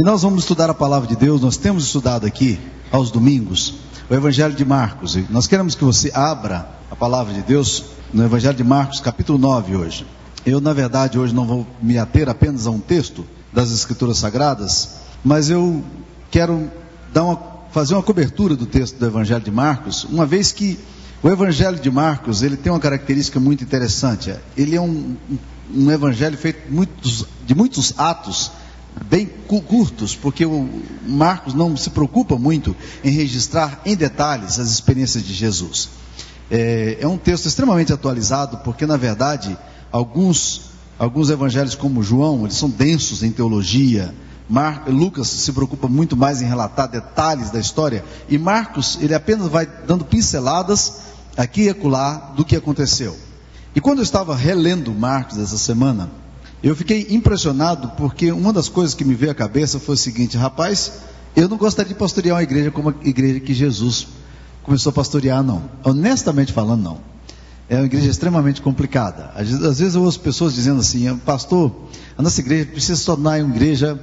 [0.00, 2.58] E nós vamos estudar a palavra de Deus, nós temos estudado aqui
[2.90, 3.74] aos domingos
[4.08, 5.14] o Evangelho de Marcos.
[5.14, 9.38] E nós queremos que você abra a palavra de Deus no Evangelho de Marcos, capítulo
[9.38, 10.06] 9 hoje.
[10.46, 15.00] Eu, na verdade, hoje não vou me ater apenas a um texto das Escrituras Sagradas,
[15.22, 15.84] mas eu
[16.30, 16.70] quero
[17.14, 17.38] uma,
[17.70, 20.80] fazer uma cobertura do texto do Evangelho de Marcos, uma vez que
[21.22, 24.34] o Evangelho de Marcos ele tem uma característica muito interessante.
[24.56, 25.14] Ele é um,
[25.74, 28.50] um evangelho feito muitos, de muitos atos
[29.08, 30.68] bem curtos, porque o
[31.06, 35.88] Marcos não se preocupa muito em registrar em detalhes as experiências de Jesus.
[36.50, 39.56] É, é um texto extremamente atualizado, porque na verdade
[39.92, 44.14] alguns alguns evangelhos como João eles são densos em teologia.
[44.48, 49.48] Mar, Lucas se preocupa muito mais em relatar detalhes da história e Marcos ele apenas
[49.48, 51.02] vai dando pinceladas
[51.36, 53.16] aqui e acolá do que aconteceu.
[53.74, 56.10] E quando eu estava relendo Marcos essa semana,
[56.62, 60.36] eu fiquei impressionado porque uma das coisas que me veio à cabeça foi o seguinte:
[60.36, 60.92] rapaz,
[61.34, 64.08] eu não gostaria de pastorear uma igreja como a igreja que Jesus
[64.62, 65.62] começou a pastorear, não.
[65.82, 66.98] Honestamente falando, não.
[67.68, 69.30] É uma igreja extremamente complicada.
[69.34, 71.72] Às vezes, eu ouço pessoas dizendo assim: pastor,
[72.18, 73.98] a nossa igreja precisa se tornar uma igreja,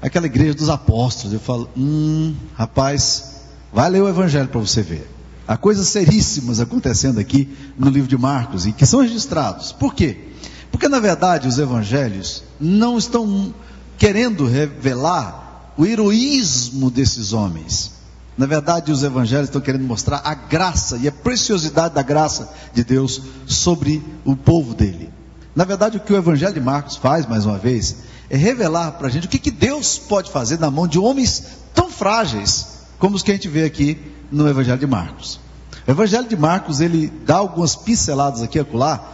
[0.00, 1.32] aquela igreja dos apóstolos.
[1.32, 5.08] Eu falo: hum, rapaz, vai ler o evangelho para você ver.
[5.46, 9.72] Há coisas seríssimas acontecendo aqui no livro de Marcos e que são registrados.
[9.72, 10.31] Por quê?
[10.72, 13.54] Porque na verdade os evangelhos não estão
[13.96, 17.92] querendo revelar o heroísmo desses homens.
[18.36, 22.82] Na verdade, os evangelhos estão querendo mostrar a graça e a preciosidade da graça de
[22.82, 25.10] Deus sobre o povo dele.
[25.54, 27.96] Na verdade, o que o evangelho de Marcos faz, mais uma vez,
[28.30, 31.44] é revelar para a gente o que, que Deus pode fazer na mão de homens
[31.74, 33.98] tão frágeis como os que a gente vê aqui
[34.30, 35.38] no evangelho de Marcos.
[35.86, 39.12] O evangelho de Marcos, ele dá algumas pinceladas aqui e acolá,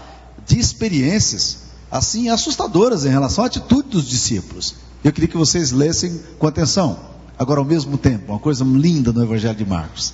[0.48, 4.74] de experiências assim assustadoras em relação à atitude dos discípulos.
[5.04, 6.98] Eu queria que vocês lessem com atenção.
[7.38, 10.12] Agora, ao mesmo tempo, uma coisa linda no Evangelho de Marcos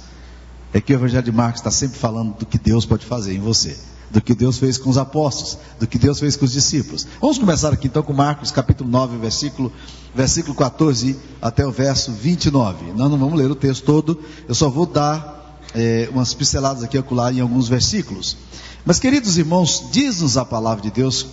[0.75, 3.39] é que o Evangelho de Marcos está sempre falando do que Deus pode fazer em
[3.39, 3.79] você,
[4.11, 7.07] do que Deus fez com os apóstolos, do que Deus fez com os discípulos.
[7.21, 9.73] Vamos começar aqui então com Marcos, capítulo 9, versículo,
[10.15, 12.93] versículo 14 até o verso 29.
[12.93, 16.99] Nós não vamos ler o texto todo, eu só vou dar é, umas pinceladas aqui
[16.99, 18.37] acolá em alguns versículos.
[18.85, 21.27] Mas, queridos irmãos, diz-nos a palavra de Deus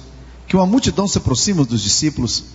[0.48, 2.46] que uma multidão se aproxima dos discípulos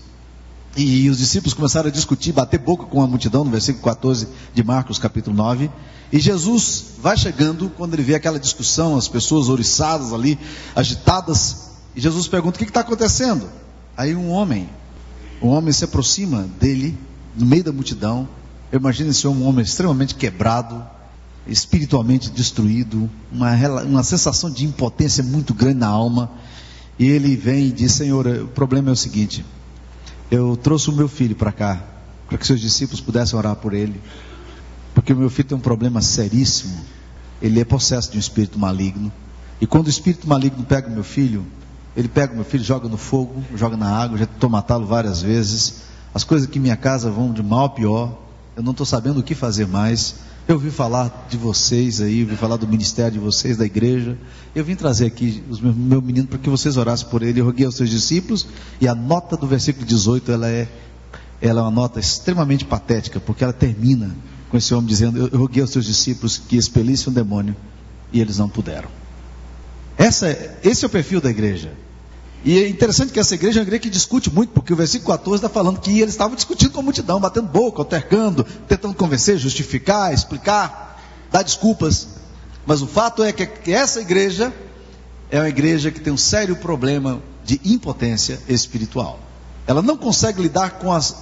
[0.76, 4.62] e os discípulos começaram a discutir, bater boca com a multidão, no versículo 14 de
[4.62, 5.70] Marcos, capítulo 9.
[6.12, 10.38] E Jesus vai chegando, quando ele vê aquela discussão, as pessoas oriçadas ali,
[10.74, 13.48] agitadas, e Jesus pergunta: O que está acontecendo?
[13.96, 14.68] Aí um homem,
[15.40, 16.96] um homem se aproxima dele,
[17.34, 18.28] no meio da multidão.
[18.70, 20.84] Eu imagino esse homem, um homem extremamente quebrado,
[21.46, 26.30] espiritualmente destruído, uma, uma sensação de impotência muito grande na alma.
[26.98, 29.44] E ele vem e diz: Senhor, o problema é o seguinte.
[30.30, 31.82] Eu trouxe o meu filho para cá,
[32.28, 34.00] para que seus discípulos pudessem orar por ele.
[34.94, 36.80] Porque o meu filho tem um problema seríssimo.
[37.40, 39.12] Ele é possesso de um espírito maligno.
[39.60, 41.46] E quando o espírito maligno pega o meu filho,
[41.96, 45.22] ele pega o meu filho, joga no fogo, joga na água, já tentou matá-lo várias
[45.22, 45.82] vezes.
[46.14, 48.18] As coisas aqui em minha casa vão de mal a pior.
[48.56, 50.16] Eu não estou sabendo o que fazer mais.
[50.48, 54.16] Eu ouvi falar de vocês aí, ouvi falar do ministério de vocês, da igreja.
[54.54, 57.40] Eu vim trazer aqui o meu, menino para que vocês orassem por ele.
[57.40, 58.46] Eu roguei aos seus discípulos
[58.80, 60.68] e a nota do versículo 18 ela é,
[61.40, 64.14] ela é uma nota extremamente patética, porque ela termina
[64.48, 67.56] com esse homem dizendo: Eu, roguei aos seus discípulos que expelissem um demônio
[68.12, 68.88] e eles não puderam.
[69.98, 70.28] Essa,
[70.62, 71.72] esse é o perfil da igreja.
[72.46, 75.10] E é interessante que essa igreja é uma igreja que discute muito, porque o versículo
[75.18, 79.36] 14 está falando que eles estavam discutindo com a multidão, batendo boca, altercando, tentando convencer,
[79.36, 81.02] justificar, explicar,
[81.32, 82.06] dar desculpas.
[82.64, 84.54] Mas o fato é que essa igreja
[85.28, 89.18] é uma igreja que tem um sério problema de impotência espiritual.
[89.66, 91.16] Ela não consegue lidar com as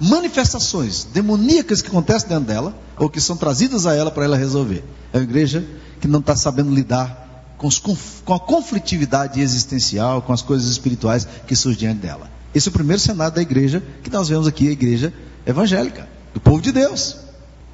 [0.00, 4.82] manifestações demoníacas que acontecem dentro dela, ou que são trazidas a ela para ela resolver.
[5.12, 5.62] É uma igreja
[6.00, 7.28] que não está sabendo lidar
[7.60, 12.30] com, os, com, a conflitividade existencial, com as coisas espirituais que surgem diante dela.
[12.54, 15.12] Esse é o primeiro cenário da igreja que nós vemos aqui, a igreja
[15.44, 17.18] evangélica, do povo de Deus,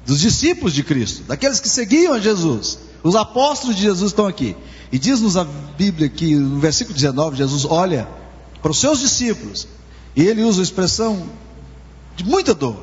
[0.05, 2.79] dos discípulos de Cristo, daqueles que seguiam a Jesus.
[3.01, 4.57] Os apóstolos de Jesus estão aqui.
[4.91, 8.09] E diz-nos a Bíblia que no versículo 19, Jesus olha
[8.61, 9.69] para os seus discípulos
[10.17, 11.29] e ele usa a expressão
[12.17, 12.75] de muita dor,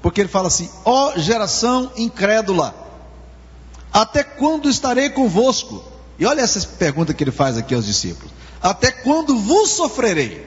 [0.00, 2.74] porque ele fala assim: ó oh, geração incrédula,
[3.92, 5.95] até quando estarei convosco?
[6.18, 8.32] E olha essa pergunta que ele faz aqui aos discípulos:
[8.62, 10.46] Até quando vos sofrerei?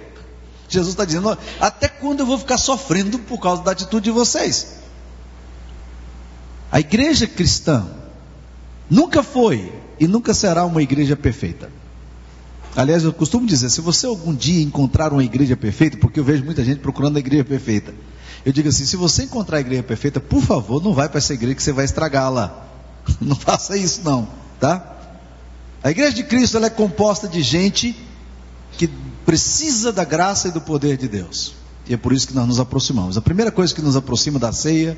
[0.68, 4.80] Jesus está dizendo: Até quando eu vou ficar sofrendo por causa da atitude de vocês?
[6.72, 7.88] A igreja cristã
[8.90, 11.72] nunca foi e nunca será uma igreja perfeita.
[12.76, 16.46] Aliás, eu costumo dizer: se você algum dia encontrar uma igreja perfeita, porque eu vejo
[16.46, 17.94] muita gente procurando a igreja perfeita,
[18.46, 21.34] Eu digo assim: se você encontrar a igreja perfeita, por favor, não vai para essa
[21.34, 22.68] igreja que você vai estragá-la.
[23.20, 24.28] Não faça isso, não,
[24.60, 24.99] tá?
[25.84, 27.96] A igreja de Cristo é composta de gente
[28.78, 28.88] que
[29.26, 31.54] precisa da graça e do poder de Deus.
[31.88, 33.18] E é por isso que nós nos aproximamos.
[33.18, 34.98] A primeira coisa que nos aproxima da ceia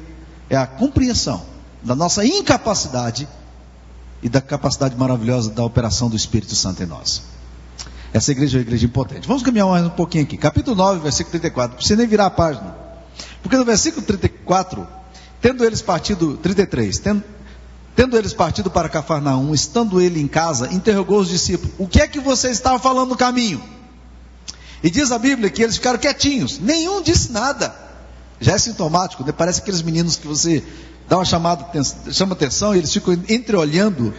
[0.49, 1.45] é a compreensão
[1.83, 3.27] da nossa incapacidade
[4.21, 7.23] e da capacidade maravilhosa da operação do Espírito Santo em nós.
[8.13, 9.27] Essa igreja é uma igreja importante.
[9.27, 10.37] Vamos caminhar mais um pouquinho aqui.
[10.37, 11.69] Capítulo 9, versículo 34.
[11.69, 12.75] Não precisa nem virar a página.
[13.41, 14.85] Porque no versículo 34,
[15.39, 17.23] tendo eles partido, 33, tendo,
[17.95, 22.07] tendo eles partido para Cafarnaum, estando ele em casa, interrogou os discípulos: O que é
[22.07, 23.61] que você estava falando no caminho?
[24.83, 27.75] E diz a Bíblia que eles ficaram quietinhos, nenhum disse nada.
[28.39, 29.31] Já é sintomático, né?
[29.31, 30.63] parece aqueles meninos que você
[31.07, 31.67] dá uma chamada,
[32.11, 34.13] chama atenção e eles ficam entreolhando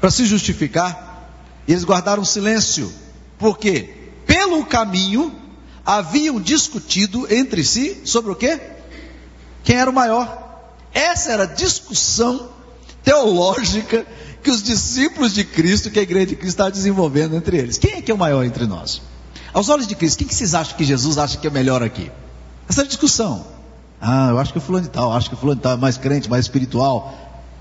[0.00, 1.28] para se justificar.
[1.68, 2.90] E eles guardaram silêncio.
[3.38, 4.12] Por quê?
[4.26, 5.34] Pelo caminho
[5.84, 8.58] haviam discutido entre si sobre o quê?
[9.62, 10.70] Quem era o maior.
[10.94, 12.48] Essa era a discussão
[13.02, 14.06] teológica
[14.42, 17.78] que os discípulos de Cristo, que a igreja de Cristo está desenvolvendo entre eles.
[17.78, 19.02] Quem é que é o maior entre nós?
[19.52, 22.10] Aos olhos de Cristo, quem que vocês acham que Jesus acha que é melhor aqui?
[22.68, 23.44] Essa discussão.
[24.00, 25.76] Ah, eu acho que o fulano de tal, acho que o fulano de tal é
[25.76, 27.12] mais crente, mais espiritual.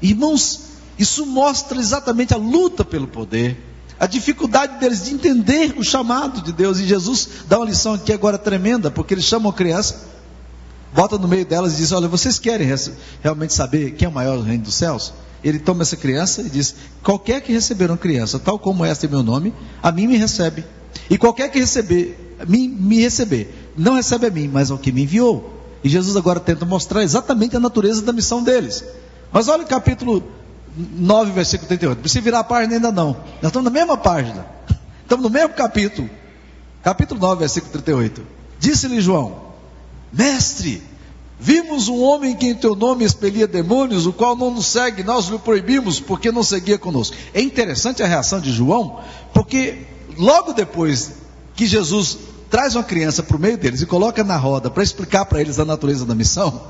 [0.01, 0.62] Irmãos,
[0.97, 3.57] isso mostra exatamente a luta pelo poder,
[4.00, 6.80] a dificuldade deles de entender o chamado de Deus.
[6.80, 10.07] E Jesus dá uma lição aqui agora tremenda, porque eles chamam a criança,
[10.94, 12.68] bota no meio delas e diz: Olha, vocês querem
[13.21, 15.12] realmente saber quem é o maior reino dos céus?
[15.44, 19.09] Ele toma essa criança e diz: Qualquer que receber uma criança, tal como esta é
[19.09, 20.65] meu nome, a mim me recebe.
[21.09, 25.03] E qualquer que receber, me, me receber, não recebe a mim, mas ao que me
[25.03, 25.57] enviou.
[25.83, 28.83] E Jesus agora tenta mostrar exatamente a natureza da missão deles.
[29.31, 30.24] Mas olha o capítulo
[30.75, 31.95] 9, versículo 38.
[31.95, 33.13] Não precisa virar a página ainda não.
[33.42, 34.45] Nós estamos na mesma página.
[35.03, 36.07] Estamos no mesmo capítulo.
[36.83, 38.21] Capítulo 9, versículo 38.
[38.59, 39.42] Disse-lhe João:
[40.13, 40.83] Mestre,
[41.39, 45.27] vimos um homem que em teu nome expelia demônios, o qual não nos segue, nós
[45.27, 47.15] lhe proibimos porque não seguia conosco.
[47.33, 49.00] É interessante a reação de João,
[49.33, 49.86] porque
[50.18, 51.12] logo depois
[51.56, 52.18] que Jesus
[52.50, 55.59] traz uma criança para o meio deles e coloca na roda para explicar para eles
[55.59, 56.62] a natureza da missão,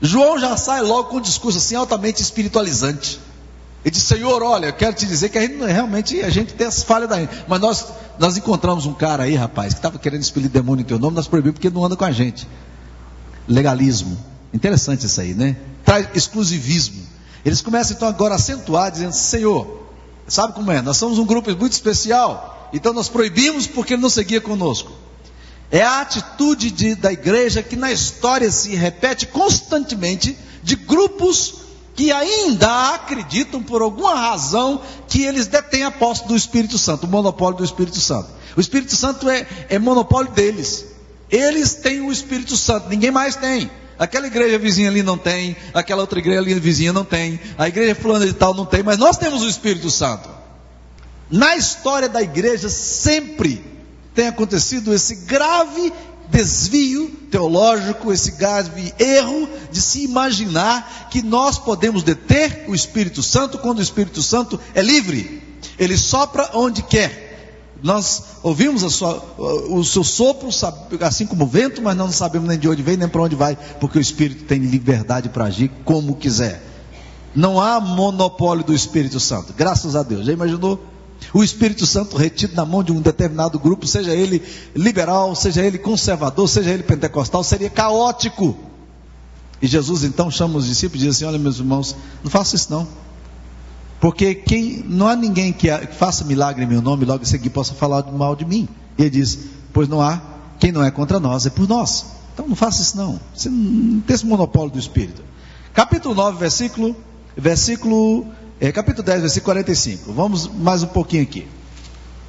[0.00, 3.20] João já sai logo com um discurso assim altamente espiritualizante.
[3.84, 6.66] Ele diz, Senhor, olha, eu quero te dizer que a gente, realmente a gente tem
[6.66, 7.44] as falhas da gente.
[7.48, 7.86] Mas nós,
[8.18, 11.26] nós encontramos um cara aí, rapaz, que estava querendo expelir demônio em teu nome, nós
[11.26, 12.46] proibimos porque não anda com a gente.
[13.50, 14.16] Legalismo.
[14.54, 15.56] Interessante isso aí, né?
[15.84, 17.02] Traz exclusivismo.
[17.44, 19.88] Eles começam então agora a acentuar, dizendo, Senhor,
[20.28, 20.80] sabe como é?
[20.80, 24.92] Nós somos um grupo muito especial, então nós proibimos porque ele não seguia conosco.
[25.70, 31.54] É a atitude de, da igreja que na história se repete constantemente de grupos
[31.94, 37.10] que ainda acreditam por alguma razão que eles detêm a posse do Espírito Santo, o
[37.10, 38.28] monopólio do Espírito Santo.
[38.56, 40.84] O Espírito Santo é, é monopólio deles.
[41.30, 43.70] Eles têm o Espírito Santo, ninguém mais tem.
[43.98, 47.94] Aquela igreja vizinha ali não tem, aquela outra igreja ali vizinha não tem, a igreja
[47.94, 50.28] fulana de tal não tem, mas nós temos o Espírito Santo.
[51.30, 53.62] Na história da igreja sempre
[54.14, 55.92] tem acontecido esse grave
[56.30, 63.58] desvio teológico, esse grave erro de se imaginar que nós podemos deter o Espírito Santo
[63.58, 65.42] quando o Espírito Santo é livre.
[65.78, 67.29] Ele sopra onde quer.
[67.82, 70.48] Nós ouvimos sua, o seu sopro,
[71.00, 73.56] assim como o vento, mas não sabemos nem de onde vem nem para onde vai,
[73.80, 76.62] porque o Espírito tem liberdade para agir como quiser.
[77.34, 80.26] Não há monopólio do Espírito Santo, graças a Deus.
[80.26, 80.84] Já imaginou?
[81.32, 84.42] O Espírito Santo retido na mão de um determinado grupo, seja ele
[84.74, 88.56] liberal, seja ele conservador, seja ele pentecostal, seria caótico.
[89.62, 92.70] E Jesus então chama os discípulos e diz assim: Olha, meus irmãos, não faça isso
[92.70, 92.88] não.
[94.00, 97.74] Porque quem, não há ninguém que, faça milagre em meu nome, logo em seguida possa
[97.74, 98.66] falar mal de mim.
[98.96, 99.38] E ele diz:
[99.72, 100.20] Pois não há,
[100.58, 102.06] quem não é contra nós é por nós.
[102.32, 103.20] Então não faça isso não.
[103.34, 105.22] Você não tem esse monopólio do Espírito.
[105.74, 106.96] Capítulo 9, versículo,
[107.36, 108.26] versículo
[108.60, 110.12] é, capítulo 10, versículo 45.
[110.12, 111.46] Vamos mais um pouquinho aqui.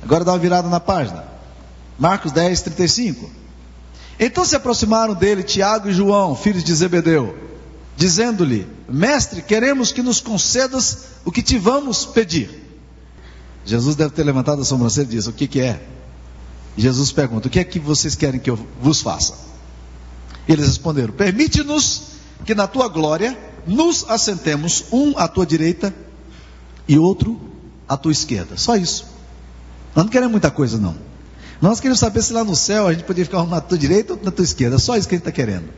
[0.02, 1.26] Agora dá uma virada na página.
[2.00, 3.30] Marcos 10, 35.
[4.20, 7.51] Então se aproximaram dele Tiago e João, filhos de Zebedeu,
[8.02, 12.50] dizendo-lhe: Mestre, queremos que nos concedas o que te vamos pedir.
[13.64, 15.80] Jesus deve ter levantado a sobrancelha e disse: O que, que é?
[16.76, 19.36] Jesus pergunta: O que é que vocês querem que eu vos faça?
[20.48, 22.04] Eles responderam: Permite-nos
[22.44, 25.94] que na tua glória nos assentemos, um à tua direita
[26.88, 27.40] e outro
[27.88, 28.58] à tua esquerda.
[28.58, 29.06] Só isso.
[29.96, 30.96] Nós não queremos muita coisa, não.
[31.62, 34.14] Nós queremos saber se lá no céu a gente poderia ficar um na tua direita
[34.14, 34.80] ou na tua esquerda.
[34.80, 35.70] Só isso que a gente está querendo.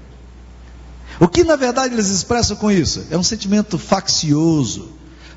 [1.23, 3.05] O que na verdade eles expressam com isso?
[3.09, 4.89] É um sentimento faccioso,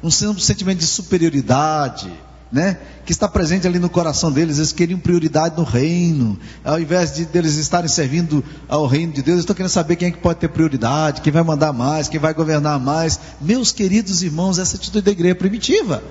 [0.03, 2.13] um sentimento de superioridade,
[2.51, 4.57] né, que está presente ali no coração deles.
[4.57, 9.35] Eles queriam prioridade no reino, ao invés de eles estarem servindo ao reino de Deus,
[9.35, 12.19] eles estão querendo saber quem é que pode ter prioridade, quem vai mandar mais, quem
[12.19, 13.21] vai governar mais.
[13.41, 16.03] Meus queridos irmãos, essa atitude da igreja é primitiva.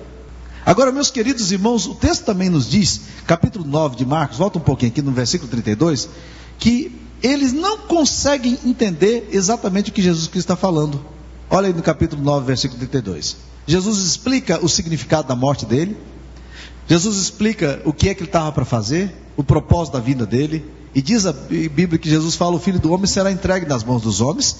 [0.65, 4.61] Agora, meus queridos irmãos, o texto também nos diz, capítulo 9 de Marcos, volta um
[4.61, 6.07] pouquinho aqui no versículo 32,
[6.57, 11.03] que eles não conseguem entender exatamente o que Jesus Cristo está falando.
[11.49, 13.37] Olha aí no capítulo 9, versículo 32.
[13.65, 15.97] Jesus explica o significado da morte dele,
[16.87, 20.63] Jesus explica o que é que ele estava para fazer, o propósito da vinda dele,
[20.93, 24.03] e diz a Bíblia que Jesus fala: o filho do homem será entregue nas mãos
[24.03, 24.57] dos homens,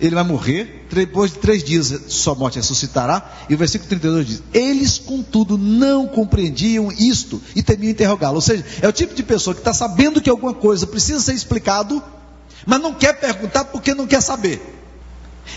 [0.00, 4.42] ele vai morrer, depois de três dias sua morte ressuscitará, e o versículo 32 diz:
[4.52, 8.36] Eles, contudo, não compreendiam isto e temiam interrogá-lo.
[8.36, 11.34] Ou seja, é o tipo de pessoa que está sabendo que alguma coisa precisa ser
[11.34, 12.02] explicado,
[12.66, 14.60] mas não quer perguntar porque não quer saber.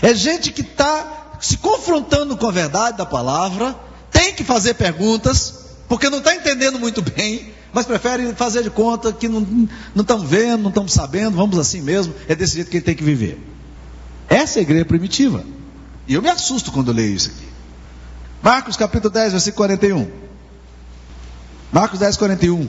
[0.00, 3.74] É gente que está se confrontando com a verdade da palavra,
[4.10, 5.54] tem que fazer perguntas,
[5.88, 10.62] porque não está entendendo muito bem, mas prefere fazer de conta que não estão vendo,
[10.62, 13.47] não estão sabendo, vamos assim mesmo, é desse jeito que ele tem que viver.
[14.48, 15.44] Essa é a igreja primitiva.
[16.06, 17.46] E eu me assusto quando leio isso aqui.
[18.42, 20.10] Marcos capítulo 10, versículo 41.
[21.70, 22.66] Marcos 10, 41.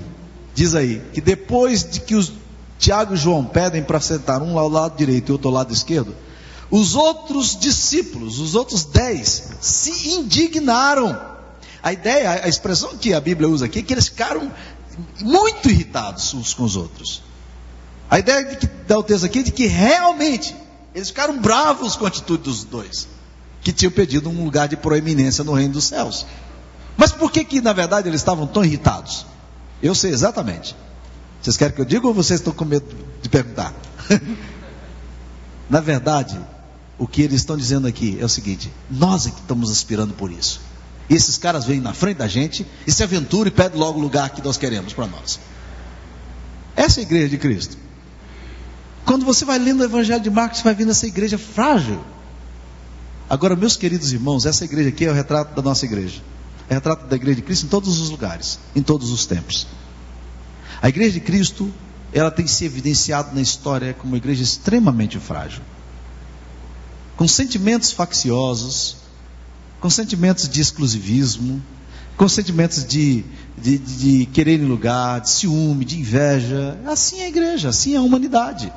[0.53, 2.33] Diz aí que depois de que os
[2.77, 6.13] Tiago e João pedem para sentar um ao lado direito e outro ao lado esquerdo,
[6.69, 11.17] os outros discípulos, os outros dez, se indignaram
[11.81, 14.51] a ideia, a expressão que a Bíblia usa aqui é que eles ficaram
[15.21, 17.23] muito irritados uns com os outros.
[18.09, 20.53] A ideia de que dá o texto aqui é de que realmente
[20.93, 23.07] eles ficaram bravos com a atitude dos dois,
[23.61, 26.25] que tinham pedido um lugar de proeminência no reino dos céus.
[26.97, 29.25] Mas por que que na verdade eles estavam tão irritados?
[29.81, 30.75] Eu sei exatamente.
[31.41, 32.85] Vocês querem que eu diga ou vocês estão com medo
[33.21, 33.73] de perguntar?
[35.69, 36.39] na verdade,
[36.97, 40.31] o que eles estão dizendo aqui é o seguinte: nós é que estamos aspirando por
[40.31, 40.59] isso.
[41.09, 44.01] E esses caras vêm na frente da gente e se aventuram e pedem logo o
[44.01, 45.39] lugar que nós queremos para nós.
[46.75, 47.77] Essa é a igreja de Cristo.
[49.09, 51.99] Quando você vai lendo o Evangelho de Marcos, você vai vendo essa igreja frágil.
[53.27, 56.21] Agora, meus queridos irmãos, essa igreja aqui é o retrato da nossa igreja.
[56.69, 59.65] É o retrato da igreja de Cristo em todos os lugares, em todos os tempos.
[60.79, 61.73] A igreja de Cristo,
[62.13, 65.63] ela tem se evidenciado na história como uma igreja extremamente frágil.
[67.17, 68.97] Com sentimentos facciosos,
[69.79, 71.59] com sentimentos de exclusivismo,
[72.15, 73.25] com sentimentos de,
[73.57, 76.77] de, de, querer em lugar, de ciúme, de inveja.
[76.85, 78.71] Assim é a igreja, assim é a humanidade.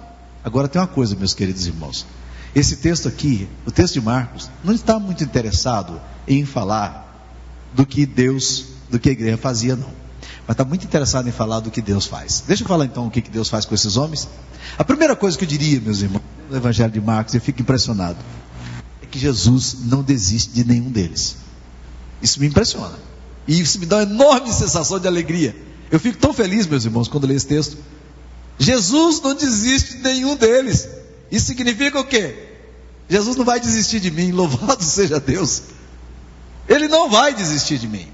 [0.44, 2.06] Agora tem uma coisa, meus queridos irmãos.
[2.54, 7.32] Esse texto aqui, o texto de Marcos, não está muito interessado em falar
[7.72, 9.90] do que Deus, do que a igreja fazia, não.
[10.46, 12.44] Mas está muito interessado em falar do que Deus faz.
[12.46, 14.28] Deixa eu falar então o que Deus faz com esses homens.
[14.76, 18.18] A primeira coisa que eu diria, meus irmãos, no Evangelho de Marcos, eu fico impressionado
[19.12, 21.37] que Jesus não desiste de nenhum deles.
[22.20, 22.99] Isso me impressiona.
[23.46, 25.54] E isso me dá uma enorme sensação de alegria.
[25.90, 27.76] Eu fico tão feliz, meus irmãos, quando leio esse texto.
[28.62, 30.88] Jesus não desiste de nenhum deles.
[31.31, 32.50] Isso significa o quê?
[33.09, 35.62] Jesus não vai desistir de mim, louvado seja Deus.
[36.69, 38.07] Ele não vai desistir de mim.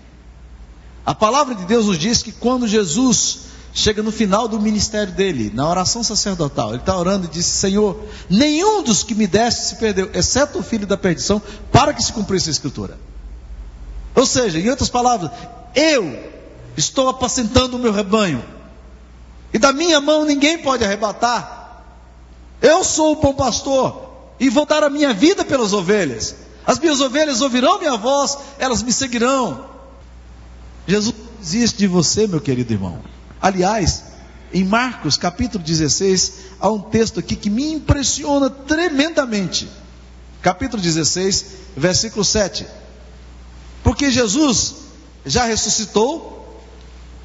[1.05, 3.40] A palavra de Deus nos diz que quando Jesus
[3.75, 6.71] chega no final do ministério dele, na oração sacerdotal.
[6.71, 8.00] Ele está orando e diz: Senhor,
[8.31, 12.12] nenhum dos que me deste se perdeu, exceto o filho da perdição, para que se
[12.12, 12.99] cumprisse a escritura.
[14.14, 15.31] Ou seja, em outras palavras,
[15.75, 16.33] eu
[16.76, 18.43] estou apacentando o meu rebanho,
[19.52, 21.85] e da minha mão ninguém pode arrebatar.
[22.61, 24.09] Eu sou o bom pastor,
[24.40, 26.35] e vou dar a minha vida pelas ovelhas.
[26.67, 29.64] As minhas ovelhas ouvirão minha voz, elas me seguirão.
[30.87, 33.00] Jesus existe de você, meu querido irmão.
[33.40, 34.05] Aliás,
[34.52, 39.69] em Marcos capítulo 16, há um texto aqui que me impressiona tremendamente.
[40.40, 42.67] Capítulo 16, versículo 7.
[43.83, 44.75] Porque Jesus
[45.25, 46.38] já ressuscitou,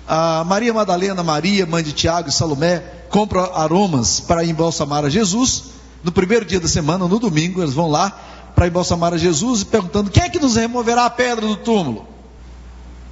[0.07, 2.79] a Maria Madalena, Maria, mãe de Tiago e Salomé,
[3.09, 5.65] compram aromas para embalsamar a Jesus.
[6.03, 8.11] No primeiro dia da semana, no domingo, eles vão lá
[8.55, 12.07] para embalsamar a Jesus e perguntando: quem é que nos removerá a pedra do túmulo?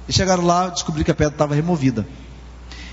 [0.08, 2.06] E chegaram lá descobriram que a pedra estava removida.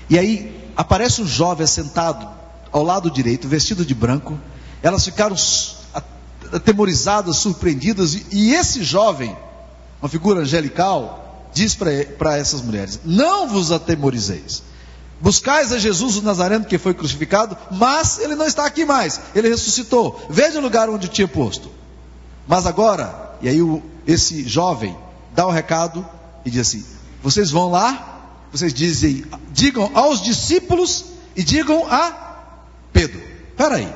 [0.08, 2.28] E aí aparece um jovem sentado
[2.72, 4.38] ao lado direito, vestido de branco.
[4.82, 5.36] Elas ficaram
[6.52, 8.14] atemorizadas, surpreendidas.
[8.32, 9.36] E esse jovem,
[10.00, 14.62] uma figura angelical, diz para essas mulheres: Não vos atemorizeis.
[15.20, 19.50] Buscais a Jesus o Nazareno que foi crucificado, mas ele não está aqui mais, ele
[19.50, 20.26] ressuscitou.
[20.30, 21.70] Veja o lugar onde tinha posto.
[22.48, 24.96] Mas agora, e aí o, esse jovem
[25.34, 26.06] dá o recado
[26.44, 26.84] e diz assim:
[27.22, 28.10] Vocês vão lá
[28.52, 31.04] vocês dizem, digam aos discípulos
[31.36, 32.38] e digam a
[32.92, 33.20] Pedro.
[33.50, 33.92] Espera aí.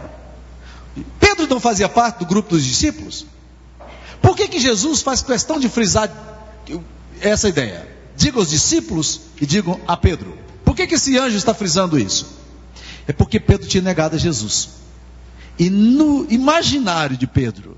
[1.19, 3.27] Pedro não fazia parte do grupo dos discípulos?
[4.23, 6.09] Por que, que Jesus faz questão de frisar
[7.21, 7.95] essa ideia?
[8.17, 10.37] diga aos discípulos e digam a Pedro.
[10.65, 12.27] Por que, que esse anjo está frisando isso?
[13.07, 14.71] É porque Pedro tinha negado a Jesus.
[15.59, 17.77] E no imaginário de Pedro,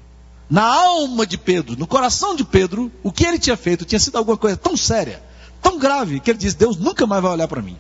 [0.48, 4.16] na alma de Pedro, no coração de Pedro, o que ele tinha feito tinha sido
[4.16, 5.22] alguma coisa tão séria,
[5.60, 7.76] tão grave, que ele disse: Deus nunca mais vai olhar para mim.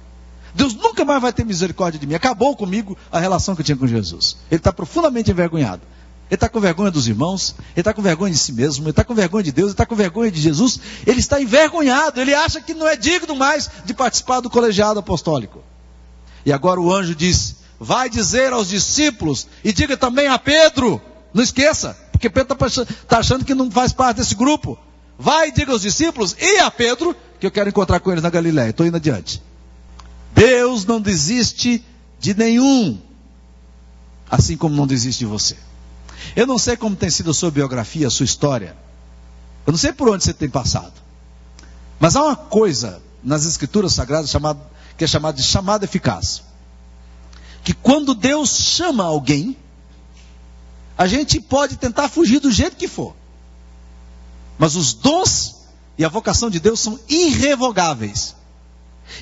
[0.54, 2.14] Deus nunca mais vai ter misericórdia de mim.
[2.14, 4.38] Acabou comigo a relação que eu tinha com Jesus.
[4.50, 5.82] Ele está profundamente envergonhado.
[6.28, 9.04] Ele está com vergonha dos irmãos, ele está com vergonha de si mesmo, ele está
[9.04, 12.60] com vergonha de Deus, ele está com vergonha de Jesus, ele está envergonhado, ele acha
[12.60, 15.62] que não é digno mais de participar do colegiado apostólico.
[16.44, 21.00] E agora o anjo diz: vai dizer aos discípulos e diga também a Pedro,
[21.32, 24.76] não esqueça, porque Pedro está tá achando que não faz parte desse grupo.
[25.18, 28.30] Vai e diga aos discípulos e a Pedro que eu quero encontrar com eles na
[28.30, 28.70] Galiléia.
[28.70, 29.42] Estou indo adiante.
[30.34, 31.84] Deus não desiste
[32.18, 32.98] de nenhum,
[34.30, 35.56] assim como não desiste de você.
[36.34, 38.76] Eu não sei como tem sido a sua biografia, a sua história.
[39.66, 40.92] Eu não sei por onde você tem passado.
[41.98, 44.60] Mas há uma coisa nas escrituras sagradas chamado,
[44.96, 46.42] que é chamada de chamada eficaz.
[47.64, 49.56] Que quando Deus chama alguém,
[50.96, 53.14] a gente pode tentar fugir do jeito que for.
[54.58, 55.56] Mas os dons
[55.98, 58.34] e a vocação de Deus são irrevogáveis.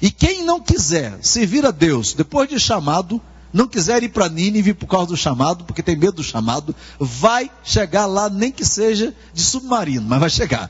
[0.00, 3.20] E quem não quiser servir a Deus depois de chamado,
[3.54, 7.48] não quiser ir para Nínive por causa do chamado, porque tem medo do chamado, vai
[7.62, 10.68] chegar lá, nem que seja de submarino, mas vai chegar.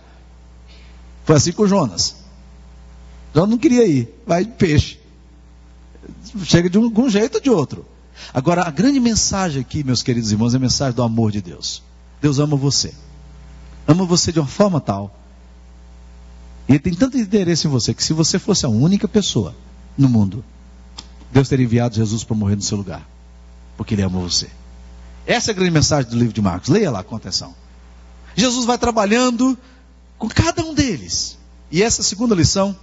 [1.24, 2.16] Foi assim com Jonas.
[3.34, 4.98] Jonas não queria ir, vai de peixe.
[6.44, 7.86] Chega de um, jeito ou de outro.
[8.34, 11.82] Agora, a grande mensagem aqui, meus queridos irmãos, é a mensagem do amor de Deus.
[12.20, 12.92] Deus ama você.
[13.88, 15.18] Ama você de uma forma tal.
[16.68, 19.54] E ele tem tanto interesse em você que se você fosse a única pessoa
[19.96, 20.44] no mundo
[21.34, 23.04] Deus teria enviado Jesus para morrer no seu lugar,
[23.76, 24.48] porque Ele ama você.
[25.26, 26.68] Essa é a grande mensagem do livro de Marcos.
[26.68, 27.52] Leia lá com atenção.
[28.36, 29.58] Jesus vai trabalhando
[30.16, 31.36] com cada um deles.
[31.72, 32.76] E essa é a segunda lição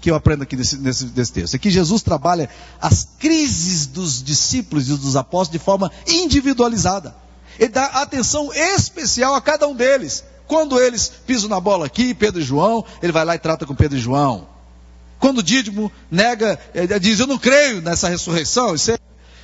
[0.00, 1.54] que eu aprendo aqui nesse texto.
[1.54, 2.48] É que Jesus trabalha
[2.80, 7.14] as crises dos discípulos e dos apóstolos de forma individualizada.
[7.58, 10.24] Ele dá atenção especial a cada um deles.
[10.46, 13.74] Quando eles pisam na bola aqui, Pedro e João, ele vai lá e trata com
[13.74, 14.55] Pedro e João.
[15.18, 18.98] Quando Dídimo nega, ele diz: Eu não creio nessa ressurreição, isso é,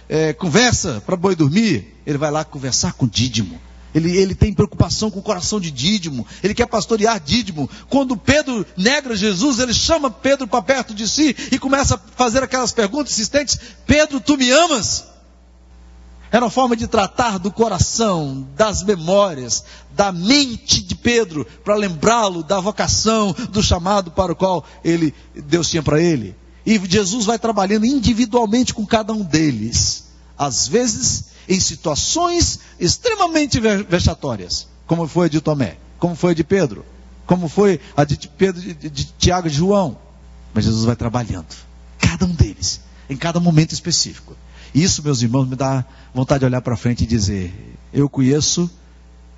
[0.09, 1.95] é conversa para boi dormir.
[2.07, 3.61] Ele vai lá conversar com Dídimo.
[3.95, 6.27] Ele, ele tem preocupação com o coração de Dídimo.
[6.43, 7.69] Ele quer pastorear Dídimo.
[7.89, 12.43] Quando Pedro nega Jesus, ele chama Pedro para perto de si e começa a fazer
[12.43, 15.12] aquelas perguntas insistentes: Pedro, tu me amas?
[16.33, 22.43] Era uma forma de tratar do coração, das memórias, da mente de Pedro, para lembrá-lo
[22.43, 26.35] da vocação, do chamado para o qual ele, Deus tinha para ele.
[26.65, 30.05] E Jesus vai trabalhando individualmente com cada um deles.
[30.39, 36.45] Às vezes, em situações extremamente vexatórias, como foi a de Tomé, como foi a de
[36.45, 36.83] Pedro,
[37.27, 39.99] como foi a de Pedro, de, de, de Tiago e João.
[40.55, 41.55] Mas Jesus vai trabalhando,
[41.99, 44.35] cada um deles, em cada momento específico.
[44.75, 48.71] Isso, meus irmãos, me dá vontade de olhar para frente e dizer: eu conheço,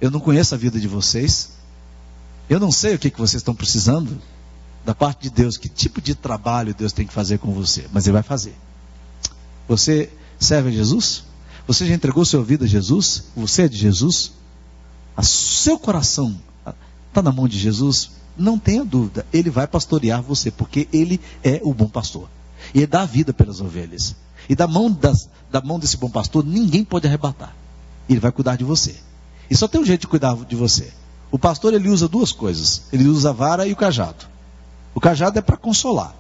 [0.01, 1.53] eu não conheço a vida de vocês,
[2.49, 4.21] eu não sei o que, que vocês estão precisando
[4.85, 8.07] da parte de Deus, que tipo de trabalho Deus tem que fazer com você, mas
[8.07, 8.55] Ele vai fazer.
[9.67, 11.25] Você serve a Jesus?
[11.67, 13.25] Você já entregou sua vida a Jesus?
[13.35, 14.33] Você é de Jesus?
[15.17, 16.39] O seu coração
[17.09, 18.11] está na mão de Jesus?
[18.37, 22.29] Não tenha dúvida, Ele vai pastorear você, porque Ele é o bom pastor.
[22.75, 24.15] E Ele dá a vida pelas ovelhas.
[24.49, 27.55] E da mão, das, da mão desse bom pastor, ninguém pode arrebatar.
[28.09, 28.95] Ele vai cuidar de você.
[29.51, 30.93] E só tem um jeito de cuidar de você.
[31.31, 32.83] O pastor ele usa duas coisas.
[32.93, 34.27] Ele usa a vara e o cajado.
[34.95, 36.15] O cajado é para consolar.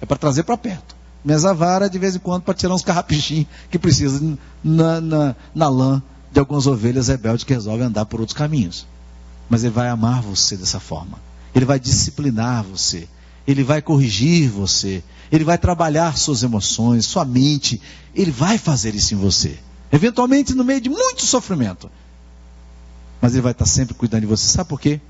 [0.00, 0.96] É para trazer para perto.
[1.24, 5.36] Mas a vara, de vez em quando, para tirar uns carrapichinhos que precisa na, na,
[5.54, 6.02] na lã
[6.32, 8.86] de algumas ovelhas rebeldes que resolvem andar por outros caminhos.
[9.48, 11.18] Mas ele vai amar você dessa forma.
[11.54, 13.08] Ele vai disciplinar você.
[13.46, 15.02] Ele vai corrigir você.
[15.30, 17.80] Ele vai trabalhar suas emoções, sua mente.
[18.14, 19.58] Ele vai fazer isso em você.
[19.92, 21.90] Eventualmente no meio de muito sofrimento.
[23.20, 24.46] Mas ele vai estar sempre cuidando de você.
[24.46, 25.00] Sabe por quê?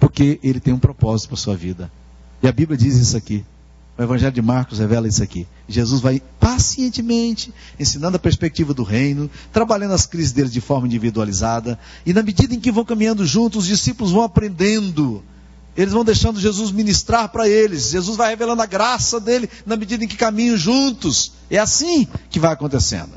[0.00, 1.90] Porque ele tem um propósito para sua vida.
[2.42, 3.44] E a Bíblia diz isso aqui.
[3.98, 5.44] O Evangelho de Marcos revela isso aqui.
[5.68, 11.76] Jesus vai pacientemente ensinando a perspectiva do reino, trabalhando as crises dele de forma individualizada,
[12.06, 15.22] e na medida em que vão caminhando juntos, os discípulos vão aprendendo
[15.78, 17.90] eles vão deixando Jesus ministrar para eles.
[17.90, 21.30] Jesus vai revelando a graça dele na medida em que caminham juntos.
[21.48, 23.12] É assim que vai acontecendo.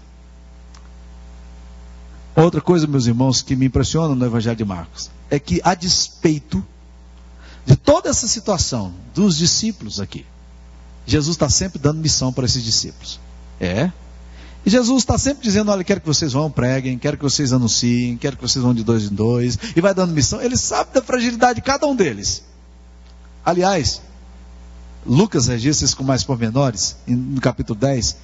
[2.36, 6.63] Outra coisa, meus irmãos, que me impressiona no Evangelho de Marcos é que, a despeito
[7.65, 10.24] de toda essa situação dos discípulos aqui,
[11.08, 13.19] Jesus está sempre dando missão para esses discípulos.
[13.60, 13.91] É.
[14.63, 18.17] E Jesus está sempre dizendo: olha, quero que vocês vão, preguem, quero que vocês anunciem,
[18.17, 20.39] quero que vocês vão de dois em dois, e vai dando missão.
[20.39, 22.51] Ele sabe da fragilidade de cada um deles.
[23.45, 24.01] Aliás,
[25.06, 28.17] Lucas registra isso com mais pormenores, no capítulo 10,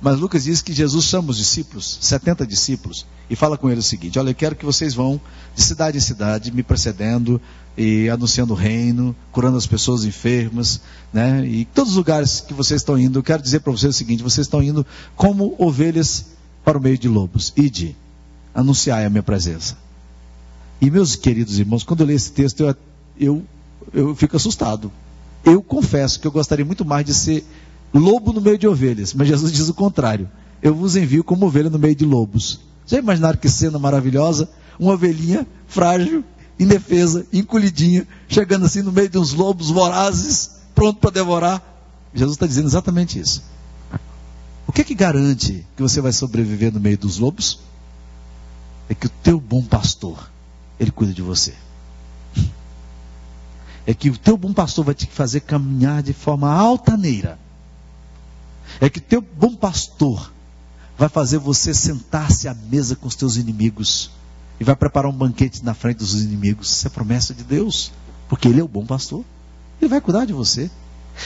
[0.00, 3.88] mas Lucas diz que Jesus chama os discípulos, 70 discípulos, e fala com eles o
[3.88, 5.20] seguinte: Olha, eu quero que vocês vão
[5.54, 7.40] de cidade em cidade, me precedendo
[7.76, 10.80] e anunciando o reino, curando as pessoas enfermas,
[11.12, 11.46] né?
[11.46, 14.22] E todos os lugares que vocês estão indo, eu quero dizer para vocês o seguinte:
[14.22, 16.26] vocês estão indo como ovelhas
[16.64, 17.52] para o meio de lobos.
[17.56, 17.96] Ide,
[18.54, 19.76] anunciai a minha presença.
[20.80, 22.76] E meus queridos irmãos, quando eu leio esse texto, eu,
[23.18, 23.44] eu,
[23.92, 24.90] eu fico assustado.
[25.44, 27.44] Eu confesso que eu gostaria muito mais de ser
[27.92, 30.30] lobo no meio de ovelhas, mas Jesus diz o contrário.
[30.62, 32.60] Eu vos envio como ovelha no meio de lobos.
[32.86, 34.48] Já imaginaram que cena maravilhosa?
[34.78, 36.24] Uma ovelhinha frágil,
[36.58, 41.62] indefesa, encolhidinha, chegando assim no meio de uns lobos vorazes, pronto para devorar.
[42.14, 43.42] Jesus está dizendo exatamente isso.
[44.66, 47.60] O que é que garante que você vai sobreviver no meio dos lobos?
[48.88, 50.30] É que o teu bom pastor,
[50.78, 51.52] ele cuida de você
[53.86, 57.38] é que o teu bom pastor vai te fazer caminhar de forma altaneira.
[58.80, 60.32] É que o teu bom pastor
[60.96, 64.10] vai fazer você sentar-se à mesa com os teus inimigos
[64.60, 66.70] e vai preparar um banquete na frente dos inimigos.
[66.70, 67.92] Isso é promessa de Deus,
[68.28, 69.24] porque Ele é o bom pastor.
[69.80, 70.70] Ele vai cuidar de você.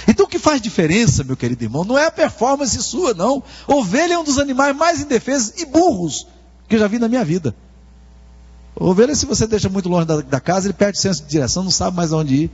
[0.08, 3.42] Então o que faz diferença, meu querido irmão, não é a performance sua, não.
[3.66, 6.26] Ovelha é um dos animais mais indefesos e burros
[6.68, 7.54] que eu já vi na minha vida.
[8.78, 11.64] Ovelha, se você deixa muito longe da, da, casa, ele perde o senso de direção,
[11.64, 12.50] não sabe mais aonde ir.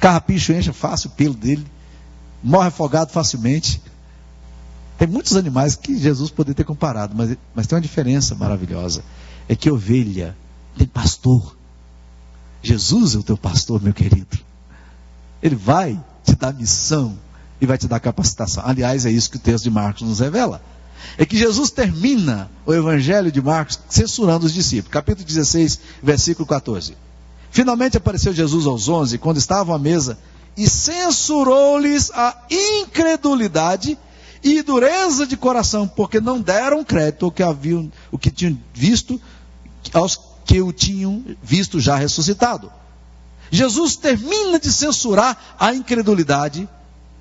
[0.00, 1.64] Carrapicho enche fácil o pelo dele,
[2.42, 3.80] morre afogado facilmente.
[4.98, 9.04] Tem muitos animais que Jesus poderia ter comparado, mas, mas tem uma diferença maravilhosa.
[9.48, 10.36] É que ovelha
[10.76, 11.56] tem pastor.
[12.60, 14.38] Jesus é o teu pastor, meu querido.
[15.40, 17.16] Ele vai te dar missão
[17.60, 18.64] e vai te dar capacitação.
[18.66, 20.60] Aliás, é isso que o texto de Marcos nos revela
[21.16, 24.92] é que Jesus termina o Evangelho de Marcos censurando os discípulos.
[24.92, 26.96] Capítulo 16, versículo 14.
[27.50, 30.18] Finalmente apareceu Jesus aos onze, quando estavam à mesa,
[30.56, 33.98] e censurou-lhes a incredulidade
[34.42, 39.20] e dureza de coração, porque não deram crédito ao que haviam, o que tinham visto,
[39.92, 42.70] aos que o tinham visto já ressuscitado.
[43.50, 46.68] Jesus termina de censurar a incredulidade,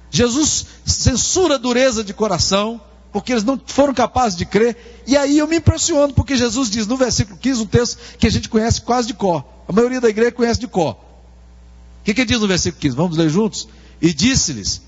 [0.09, 2.81] Jesus censura a dureza de coração,
[3.13, 5.03] porque eles não foram capazes de crer.
[5.05, 8.31] E aí eu me impressiono, porque Jesus diz no versículo 15 um texto que a
[8.31, 9.45] gente conhece quase de cor.
[9.67, 10.93] A maioria da igreja conhece de cor.
[10.93, 12.95] O que, que diz no versículo 15?
[12.95, 13.69] Vamos ler juntos?
[14.01, 14.81] E disse-lhes: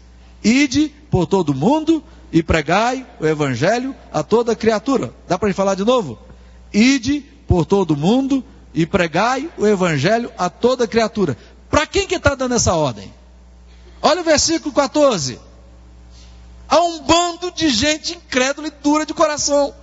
[0.43, 5.13] Ide por todo o mundo e pregai o evangelho a toda criatura.
[5.27, 6.17] Dá para falar de novo?
[6.73, 11.37] Ide por todo o mundo e pregai o evangelho a toda criatura.
[11.69, 13.13] Para quem que está dando essa ordem?
[14.01, 15.39] Olha o versículo 14
[16.67, 19.73] a um bando de gente incrédula e dura de coração.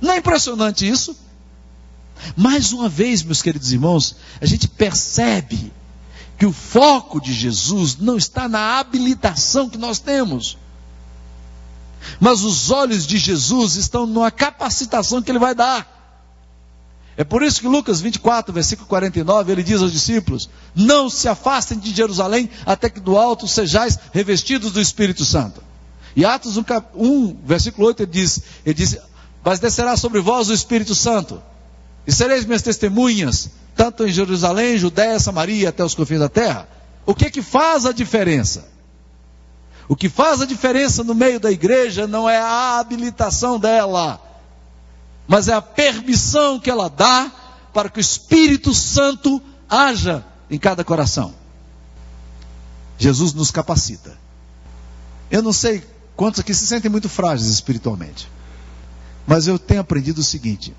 [0.00, 1.16] Não é impressionante isso?
[2.36, 5.72] Mais uma vez, meus queridos irmãos, a gente percebe
[6.38, 10.56] que o foco de Jesus não está na habilitação que nós temos,
[12.20, 15.97] mas os olhos de Jesus estão na capacitação que ele vai dar.
[17.18, 21.76] É por isso que Lucas 24, versículo 49, ele diz aos discípulos: Não se afastem
[21.76, 25.60] de Jerusalém até que do alto sejais revestidos do Espírito Santo.
[26.14, 28.96] E Atos 1, 1 versículo 8, ele diz, ele diz:
[29.42, 31.42] Mas descerá sobre vós o Espírito Santo,
[32.06, 36.68] e sereis minhas testemunhas, tanto em Jerusalém, Judéia, Samaria, até os confins da terra.
[37.04, 38.68] O que que faz a diferença?
[39.88, 44.27] O que faz a diferença no meio da igreja não é a habilitação dela
[45.28, 47.30] mas é a permissão que ela dá
[47.72, 51.34] para que o Espírito Santo haja em cada coração.
[52.98, 54.16] Jesus nos capacita.
[55.30, 55.84] Eu não sei
[56.16, 58.26] quantos aqui se sentem muito frágeis espiritualmente,
[59.26, 60.74] mas eu tenho aprendido o seguinte: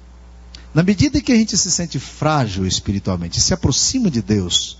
[0.74, 4.80] na medida que a gente se sente frágil espiritualmente, se aproxima de Deus,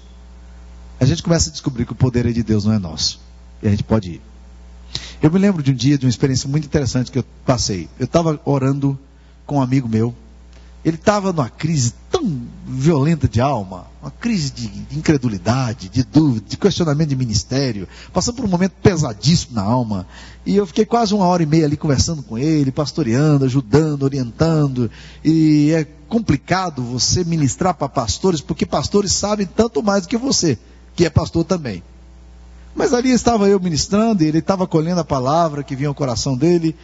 [1.00, 3.22] a gente começa a descobrir que o poder é de Deus, não é nosso.
[3.62, 4.22] E a gente pode ir.
[5.22, 7.88] Eu me lembro de um dia, de uma experiência muito interessante que eu passei.
[8.00, 8.98] Eu estava orando
[9.50, 10.14] com um amigo meu.
[10.86, 16.56] Ele estava numa crise tão violenta de alma, uma crise de incredulidade, de dúvida, de
[16.56, 20.06] questionamento de ministério, passando por um momento pesadíssimo na alma.
[20.46, 24.90] E eu fiquei quase uma hora e meia ali conversando com ele, pastoreando, ajudando, orientando.
[25.26, 30.60] E é complicado você ministrar para pastores, porque pastores sabem tanto mais do que você,
[30.96, 31.84] que é pastor também.
[32.76, 36.38] Mas ali estava eu ministrando, e ele estava colhendo a palavra que vinha ao coração
[36.38, 36.76] dele.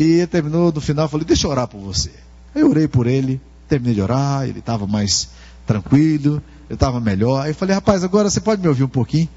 [0.00, 2.10] E terminou no final, falei, deixa eu orar por você.
[2.54, 5.30] Aí eu orei por ele, terminei de orar, ele estava mais
[5.66, 7.42] tranquilo, eu estava melhor.
[7.42, 9.28] Aí eu falei, rapaz, agora você pode me ouvir um pouquinho?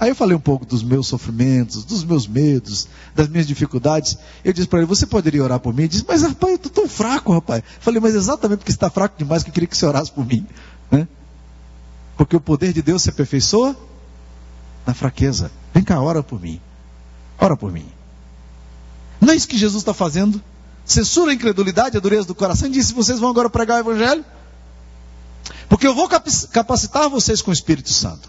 [0.00, 4.18] Aí eu falei um pouco dos meus sofrimentos, dos meus medos, das minhas dificuldades.
[4.44, 5.82] Eu disse para ele, você poderia orar por mim?
[5.82, 7.62] Ele disse, mas rapaz, eu estou tão fraco, rapaz.
[7.62, 10.10] Eu falei, mas exatamente porque você está fraco demais que eu queria que você orasse
[10.10, 10.44] por mim.
[10.90, 11.06] Né?
[12.16, 13.76] Porque o poder de Deus se aperfeiçoa
[14.84, 15.52] na fraqueza.
[15.72, 16.60] Vem cá, ora por mim.
[17.38, 17.86] Ora por mim.
[19.20, 20.42] Não é isso que Jesus está fazendo?
[20.84, 24.24] Censura a incredulidade, a dureza do coração e disse: vocês vão agora pregar o Evangelho?
[25.68, 28.28] Porque eu vou capacitar vocês com o Espírito Santo.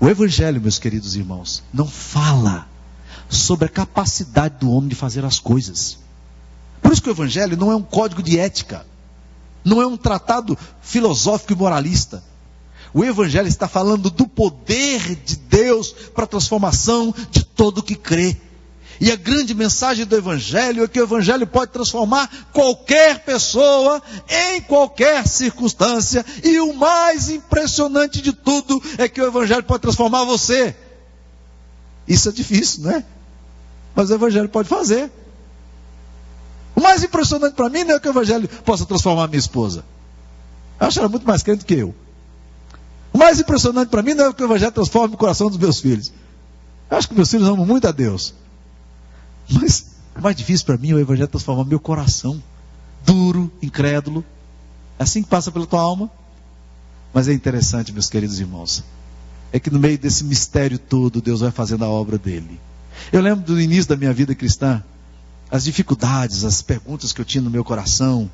[0.00, 2.68] O Evangelho, meus queridos irmãos, não fala
[3.28, 5.98] sobre a capacidade do homem de fazer as coisas.
[6.80, 8.86] Por isso que o Evangelho não é um código de ética,
[9.64, 12.22] não é um tratado filosófico e moralista.
[12.94, 18.36] O Evangelho está falando do poder de Deus para a transformação de todo que crê.
[19.00, 24.60] E a grande mensagem do Evangelho é que o Evangelho pode transformar qualquer pessoa em
[24.62, 26.24] qualquer circunstância.
[26.42, 30.74] E o mais impressionante de tudo é que o Evangelho pode transformar você.
[32.08, 33.04] Isso é difícil, não é?
[33.94, 35.10] Mas o Evangelho pode fazer.
[36.74, 39.84] O mais impressionante para mim não é que o Evangelho possa transformar minha esposa.
[40.80, 41.94] Eu acho ela muito mais crente que eu.
[43.12, 45.80] O mais impressionante para mim não é que o Evangelho transforme o coração dos meus
[45.80, 46.12] filhos.
[46.90, 48.34] Eu acho que meus filhos amam muito a Deus.
[49.50, 52.42] Mas o mais difícil para mim é o Evangelho transformar meu coração.
[53.04, 54.24] Duro, incrédulo.
[54.98, 56.10] É assim que passa pela tua alma.
[57.12, 58.82] Mas é interessante, meus queridos irmãos.
[59.52, 62.60] É que no meio desse mistério todo, Deus vai fazendo a obra dele.
[63.12, 64.82] Eu lembro do início da minha vida cristã,
[65.50, 68.30] as dificuldades, as perguntas que eu tinha no meu coração,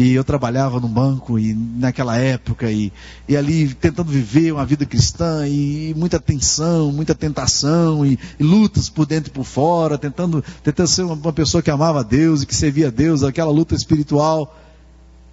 [0.00, 2.90] e eu trabalhava num banco e naquela época e,
[3.28, 8.42] e ali tentando viver uma vida cristã e, e muita tensão, muita tentação e, e,
[8.42, 12.40] lutas por dentro e por fora, tentando, tentando ser uma, uma pessoa que amava Deus
[12.40, 14.58] e que servia a Deus, aquela luta espiritual.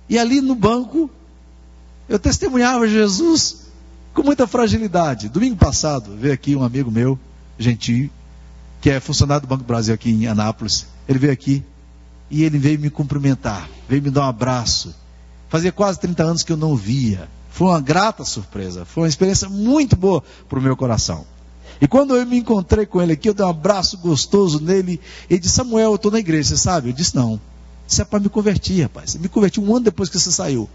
[0.10, 1.10] E ali no banco
[2.10, 3.68] eu testemunhava Jesus
[4.14, 5.30] com muita fragilidade.
[5.30, 7.18] Domingo passado veio aqui um amigo meu,
[7.58, 8.10] gentil,
[8.82, 10.88] que é funcionário do Banco do Brasil aqui em Anápolis.
[11.08, 11.64] Ele veio aqui
[12.30, 14.94] e ele veio me cumprimentar, veio me dar um abraço.
[15.50, 17.30] Fazia quase 30 anos que eu não via.
[17.50, 21.26] Foi uma grata surpresa, foi uma experiência muito boa para o meu coração.
[21.80, 25.00] E quando eu me encontrei com ele aqui, eu dei um abraço gostoso nele.
[25.30, 26.90] Ele disse: Samuel, eu estou na igreja, você sabe?
[26.90, 27.40] Eu disse: Não.
[27.88, 29.16] Isso é para me converter, rapaz.
[29.16, 30.70] Eu me converti um ano depois que você saiu.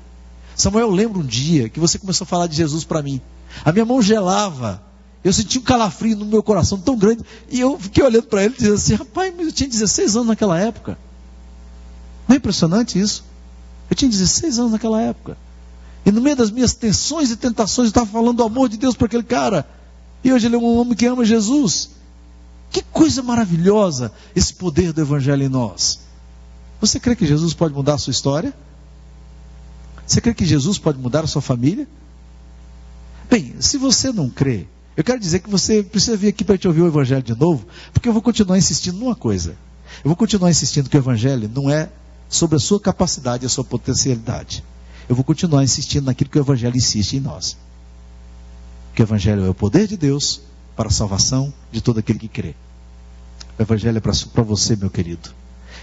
[0.56, 3.20] Samuel, eu lembro um dia que você começou a falar de Jesus para mim.
[3.64, 4.82] A minha mão gelava.
[5.24, 7.22] Eu senti um calafrio no meu coração tão grande.
[7.50, 10.58] E eu fiquei olhando para ele e dizendo assim: Rapaz, eu tinha 16 anos naquela
[10.58, 10.98] época.
[12.32, 13.24] Não é impressionante isso?
[13.90, 15.36] Eu tinha 16 anos naquela época.
[16.02, 18.96] E no meio das minhas tensões e tentações, eu estava falando do amor de Deus
[18.96, 19.68] para aquele cara.
[20.24, 21.90] E hoje ele é um homem que ama Jesus.
[22.70, 26.00] Que coisa maravilhosa esse poder do Evangelho em nós.
[26.80, 28.54] Você crê que Jesus pode mudar a sua história?
[30.06, 31.86] Você crê que Jesus pode mudar a sua família?
[33.30, 34.66] Bem, se você não crê,
[34.96, 37.66] eu quero dizer que você precisa vir aqui para te ouvir o Evangelho de novo,
[37.92, 39.50] porque eu vou continuar insistindo numa coisa.
[40.02, 41.90] Eu vou continuar insistindo que o Evangelho não é
[42.32, 44.64] sobre a sua capacidade e a sua potencialidade.
[45.06, 47.58] Eu vou continuar insistindo naquilo que o Evangelho insiste em nós.
[48.94, 50.40] Que o Evangelho é o poder de Deus
[50.74, 52.54] para a salvação de todo aquele que crê.
[53.58, 55.28] O Evangelho é para você, meu querido.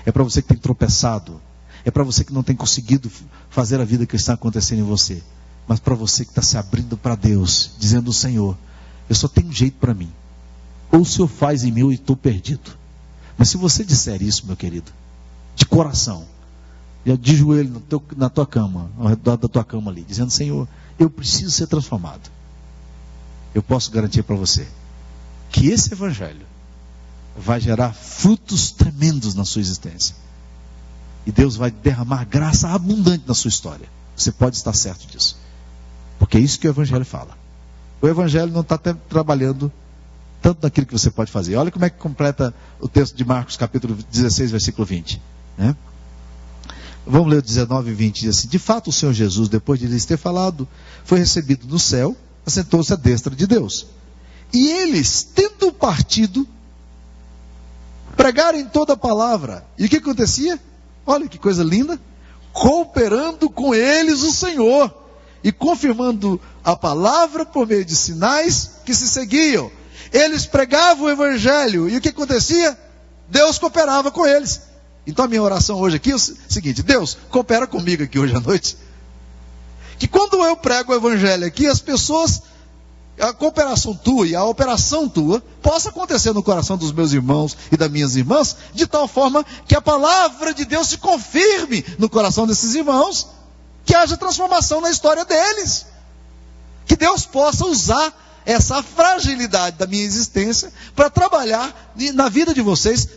[0.04, 1.40] É para você que tem tropeçado.
[1.86, 3.12] É para você que não tem conseguido
[3.52, 5.22] fazer a vida cristã acontecer em você.
[5.68, 8.58] Mas para você que está se abrindo para Deus, dizendo: Senhor,
[9.08, 10.12] eu só tenho um jeito para mim.
[10.92, 12.72] Ou o Senhor faz em mim ou estou perdido.
[13.38, 14.92] Mas se você disser isso, meu querido,
[15.56, 16.26] de coração,
[17.06, 21.10] de joelho teu, na tua cama, ao redor da tua cama ali, dizendo: Senhor, eu
[21.10, 22.30] preciso ser transformado.
[23.54, 24.68] Eu posso garantir para você
[25.50, 26.46] que esse evangelho
[27.36, 30.16] vai gerar frutos tremendos na sua existência.
[31.26, 33.88] E Deus vai derramar graça abundante na sua história.
[34.16, 35.38] Você pode estar certo disso.
[36.18, 37.38] Porque é isso que o Evangelho fala.
[38.02, 39.72] O Evangelho não está trabalhando
[40.42, 41.56] tanto naquilo que você pode fazer.
[41.56, 45.22] Olha como é que completa o texto de Marcos, capítulo 16, versículo 20.
[45.58, 45.76] Né?
[47.06, 49.88] Vamos ler o 19 e 20, diz assim: De fato, o Senhor Jesus, depois de
[49.88, 50.68] lhes ter falado,
[51.04, 53.88] foi recebido no céu, assentou-se à destra de Deus.
[54.54, 56.48] E eles, tendo partido,
[58.16, 59.66] pregaram em toda a palavra.
[59.78, 60.60] E o que acontecia?
[61.06, 62.00] Olha que coisa linda!
[62.52, 64.94] Cooperando com eles o Senhor
[65.44, 69.72] e confirmando a palavra por meio de sinais que se seguiam.
[70.12, 72.78] Eles pregavam o evangelho e o que acontecia?
[73.30, 74.62] Deus cooperava com eles.
[75.06, 78.40] Então a minha oração hoje aqui é o seguinte: Deus, coopera comigo aqui hoje à
[78.40, 78.78] noite.
[79.98, 82.42] Que quando eu prego o evangelho aqui, as pessoas,
[83.20, 87.76] a cooperação tua e a operação tua, possa acontecer no coração dos meus irmãos e
[87.76, 92.48] das minhas irmãs, de tal forma que a palavra de Deus se confirme no coração
[92.48, 93.28] desses irmãos,
[93.86, 95.86] que haja transformação na história deles.
[96.86, 98.14] Que Deus possa usar
[98.46, 103.08] essa fragilidade da minha existência para trabalhar na vida de vocês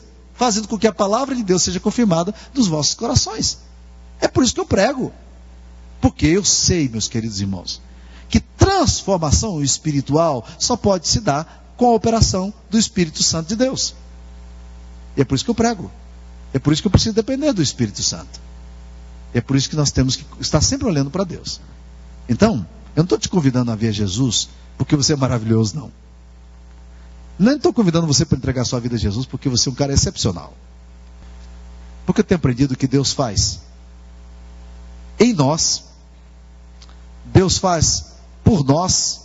[0.44, 3.58] fazendo com que a palavra de Deus seja confirmada nos vossos corações.
[4.20, 5.12] É por isso que eu prego.
[6.00, 7.80] Porque eu sei, meus queridos irmãos,
[8.62, 13.94] transformação espiritual só pode se dar com a operação do Espírito Santo de Deus.
[15.16, 15.90] E é por isso que eu prego.
[16.52, 18.40] É por isso que eu preciso depender do Espírito Santo.
[19.34, 21.60] É por isso que nós temos que estar sempre olhando para Deus.
[22.28, 25.92] Então, eu não estou te convidando a ver Jesus porque você é maravilhoso, não.
[27.38, 29.92] Nem estou convidando você para entregar sua vida a Jesus porque você é um cara
[29.92, 30.54] excepcional.
[32.04, 33.60] Porque eu tenho aprendido que Deus faz
[35.18, 35.84] em nós,
[37.26, 38.06] Deus faz
[38.42, 39.22] por nós,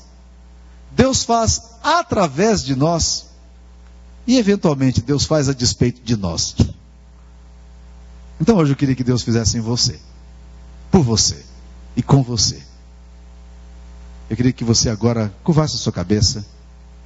[0.91, 3.27] Deus faz através de nós
[4.27, 6.55] e eventualmente Deus faz a despeito de nós.
[8.39, 9.99] Então hoje eu queria que Deus fizesse em você,
[10.91, 11.43] por você
[11.95, 12.61] e com você.
[14.29, 16.45] Eu queria que você agora curvasse a sua cabeça.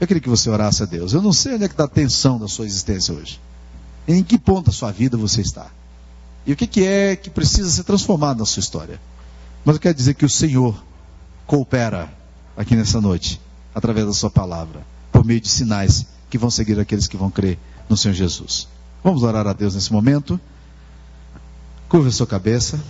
[0.02, 1.14] Eu queria que você orasse a Deus.
[1.14, 3.40] Eu não sei onde é que está a tensão da sua existência hoje.
[4.08, 5.68] Em que ponto da sua vida você está?
[6.44, 9.00] E o que, que é que precisa ser transformado na sua história?
[9.64, 10.76] Mas eu quero dizer que o Senhor
[11.46, 12.12] coopera
[12.58, 13.40] aqui nessa noite,
[13.76, 17.60] através da sua palavra, por meio de sinais que vão seguir aqueles que vão crer
[17.88, 18.68] no Senhor Jesus.
[19.04, 20.42] Vamos orar a Deus nesse momento.
[21.88, 22.84] Curva a sua cabeça.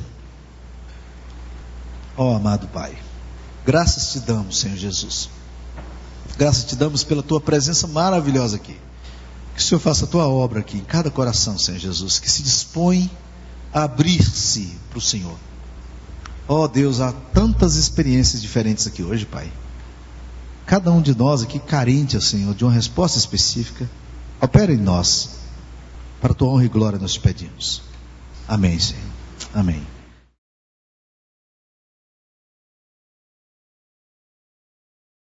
[2.16, 2.96] Ó oh, amado Pai,
[3.66, 5.41] graças te damos, Senhor Jesus.
[6.38, 8.76] Graças te damos pela tua presença maravilhosa aqui.
[9.56, 12.42] Que o Senhor faça a tua obra aqui em cada coração, Senhor Jesus, que se
[12.42, 13.10] dispõe
[13.74, 15.38] a abrir-se para o Senhor.
[16.48, 19.52] Ó oh, Deus, há tantas experiências diferentes aqui hoje, Pai.
[20.66, 23.90] Cada um de nós aqui carente, Senhor, de uma resposta específica.
[24.42, 25.42] Opera em nós.
[26.20, 27.82] Para a tua honra e glória nós te pedimos.
[28.48, 29.04] Amém, Senhor.
[29.54, 30.01] Amém.